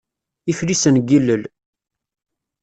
Iflisen 0.51 0.95
n 1.01 1.05
yilel 1.09 1.43